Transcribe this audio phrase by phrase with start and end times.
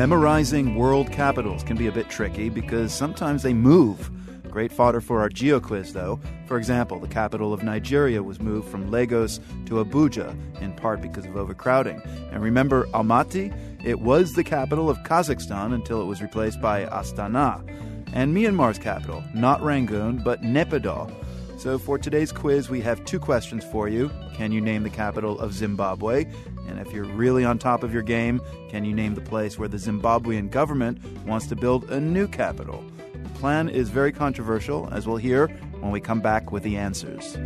[0.00, 4.10] Memorizing world capitals can be a bit tricky because sometimes they move.
[4.50, 6.18] Great fodder for our geo quiz, though.
[6.46, 11.26] For example, the capital of Nigeria was moved from Lagos to Abuja, in part because
[11.26, 12.00] of overcrowding.
[12.32, 13.54] And remember Almaty?
[13.84, 17.62] It was the capital of Kazakhstan until it was replaced by Astana.
[18.14, 21.12] And Myanmar's capital, not Rangoon, but Naypyidaw.
[21.60, 24.10] So for today's quiz, we have two questions for you.
[24.32, 26.24] Can you name the capital of Zimbabwe?
[26.66, 28.40] And if you're really on top of your game,
[28.70, 32.82] can you name the place where the Zimbabwean government wants to build a new capital?
[33.12, 35.48] The plan is very controversial, as we'll hear
[35.80, 37.36] when we come back with the answers.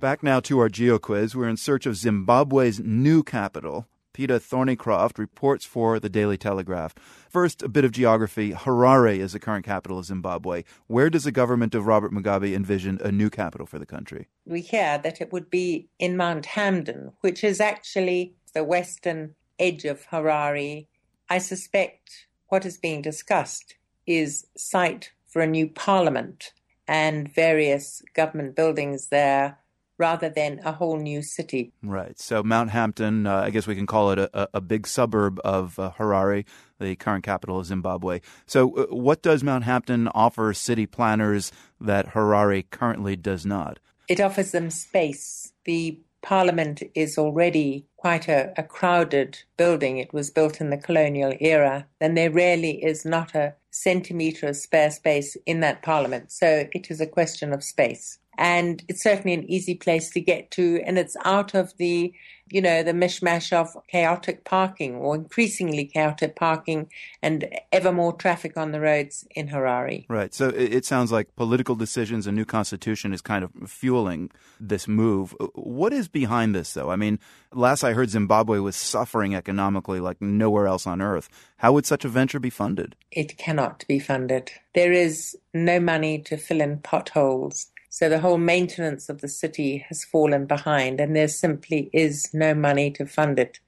[0.00, 1.34] Back now to our geo quiz.
[1.34, 3.88] We're in search of Zimbabwe's new capital.
[4.12, 6.94] Peter Thornycroft reports for the Daily Telegraph.
[7.28, 8.52] First, a bit of geography.
[8.52, 10.62] Harare is the current capital of Zimbabwe.
[10.86, 14.28] Where does the government of Robert Mugabe envision a new capital for the country?
[14.46, 19.84] We hear that it would be in Mount Hampden, which is actually the western edge
[19.84, 20.86] of Harare.
[21.28, 23.74] I suspect what is being discussed
[24.06, 26.52] is site for a new parliament
[26.86, 29.58] and various government buildings there
[29.98, 31.72] rather than a whole new city.
[31.82, 32.18] Right.
[32.18, 35.78] So Mount Hampden, uh, I guess we can call it a, a big suburb of
[35.78, 36.44] uh, Harare,
[36.80, 38.20] the current capital of Zimbabwe.
[38.46, 43.80] So, uh, what does Mount Hampden offer city planners that Harare currently does not?
[44.08, 45.52] It offers them space.
[45.64, 49.98] The parliament is already quite a, a crowded building.
[49.98, 54.56] It was built in the colonial era, and there really is not a centimetre of
[54.56, 56.32] spare space in that parliament.
[56.32, 60.50] So, it is a question of space and it's certainly an easy place to get
[60.52, 62.14] to and it's out of the
[62.50, 66.88] you know the mishmash of chaotic parking or increasingly chaotic parking
[67.20, 70.06] and ever more traffic on the roads in Harare.
[70.08, 70.32] Right.
[70.32, 75.34] So it sounds like political decisions a new constitution is kind of fueling this move.
[75.54, 76.90] What is behind this though?
[76.90, 77.18] I mean,
[77.52, 81.28] last I heard Zimbabwe was suffering economically like nowhere else on earth.
[81.58, 82.96] How would such a venture be funded?
[83.10, 84.50] It cannot be funded.
[84.74, 89.84] There is no money to fill in potholes so the whole maintenance of the city
[89.88, 93.58] has fallen behind, and there simply is no money to fund it.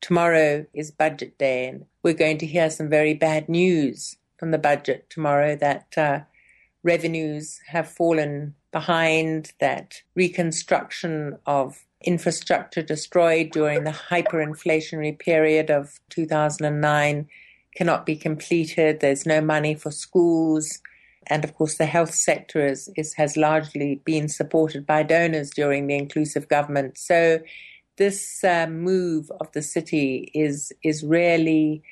[0.00, 4.58] Tomorrow is budget day, and we're going to hear some very bad news from the
[4.58, 6.20] budget tomorrow that uh,
[6.82, 17.28] revenues have fallen behind, that reconstruction of infrastructure destroyed during the hyperinflationary period of 2009
[17.76, 19.00] cannot be completed.
[19.00, 20.80] There's no money for schools.
[21.28, 25.86] And of course, the health sector is, is, has largely been supported by donors during
[25.86, 26.98] the inclusive government.
[26.98, 27.40] So,
[27.96, 31.82] this uh, move of the city is is really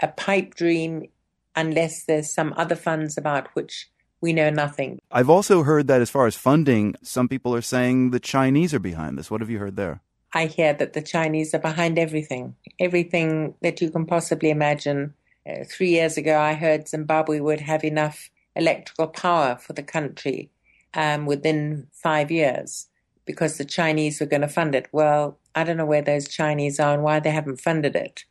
[0.00, 1.08] a pipe dream,
[1.56, 5.00] unless there's some other funds about which we know nothing.
[5.10, 8.78] I've also heard that as far as funding, some people are saying the Chinese are
[8.78, 9.30] behind this.
[9.30, 10.00] What have you heard there?
[10.34, 15.14] I hear that the Chinese are behind everything, everything that you can possibly imagine.
[15.48, 20.50] Uh, three years ago, I heard Zimbabwe would have enough electrical power for the country
[20.94, 22.88] um, within five years
[23.24, 24.88] because the Chinese were going to fund it.
[24.92, 28.24] Well, I don't know where those Chinese are and why they haven't funded it.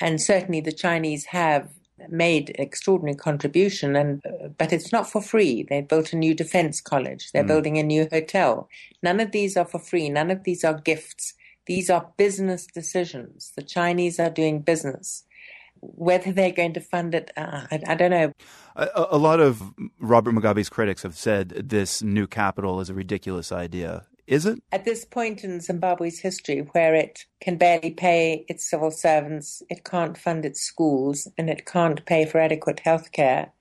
[0.00, 1.70] And certainly the Chinese have
[2.08, 5.62] made extraordinary contribution and uh, but it's not for free.
[5.62, 7.30] They built a new defense college.
[7.32, 7.48] They're mm.
[7.48, 8.68] building a new hotel.
[9.02, 10.08] None of these are for free.
[10.08, 11.34] None of these are gifts.
[11.66, 13.52] These are business decisions.
[13.56, 15.24] The chinese are doing business
[15.94, 18.32] whether they're going to fund it, uh, I, I, don't know.
[18.76, 19.62] A, a, lot of
[20.00, 24.06] Robert Mugabe's critics have said this new capital is a ridiculous idea.
[24.26, 24.62] Is it?
[24.72, 29.84] At this point in Zimbabwe's history, where it can barely pay its civil servants, it
[29.84, 33.52] can't fund its schools, and it can't pay for adequate health care,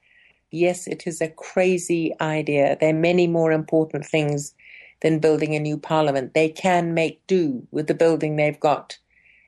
[0.52, 2.78] yes, it is a crazy idea.
[2.80, 4.54] There are many more important things
[5.02, 6.34] than building a new parliament.
[6.34, 8.98] They can make do with the building they've got.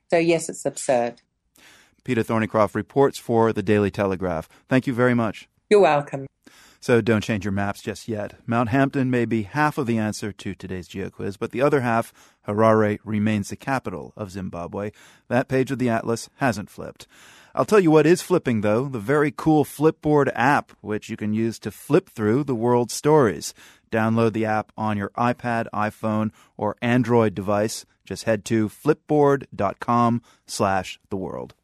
[0.10, 1.21] So, yes, it's absurd.
[2.06, 4.48] Peter Thornycroft reports for the Daily Telegraph.
[4.69, 5.50] Thank you very much.
[5.69, 6.28] You're welcome.
[6.80, 8.36] So don't change your maps just yet.
[8.46, 12.13] Mount Hampden may be half of the answer to today's GeoQuiz, but the other half,
[12.48, 14.92] Harare, remains the capital of Zimbabwe.
[15.28, 17.07] That page of the atlas hasn't flipped.
[17.56, 21.34] I'll tell you what is flipping, though the very cool Flipboard app, which you can
[21.34, 23.56] use to flip through the world's stories.
[23.92, 27.84] Download the app on your iPad, iPhone, or Android device.
[28.04, 31.56] Just head to flipboard.com slash the world.